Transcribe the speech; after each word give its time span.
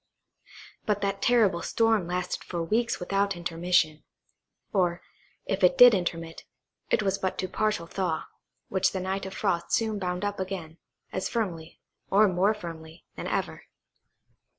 But 0.87 1.01
that 1.01 1.21
terrible 1.21 1.61
storm 1.61 2.07
lasted 2.07 2.43
for 2.43 2.63
weeks 2.63 2.99
without 2.99 3.35
intermission; 3.35 4.03
or, 4.73 5.03
if 5.45 5.63
it 5.63 5.77
did 5.77 5.93
intermit, 5.93 6.43
it 6.89 7.03
was 7.03 7.19
but 7.19 7.37
to 7.37 7.45
a 7.45 7.49
partial 7.49 7.85
thaw, 7.85 8.23
which 8.67 8.93
the 8.93 8.99
night 8.99 9.27
of 9.27 9.35
frost 9.35 9.71
soon 9.73 9.99
bound 9.99 10.25
up 10.25 10.39
again, 10.39 10.79
as 11.11 11.29
firmly, 11.29 11.79
or 12.09 12.27
more 12.27 12.55
firmly, 12.55 13.05
than 13.15 13.27
ever. 13.27 13.65